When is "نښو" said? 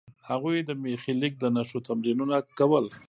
1.55-1.79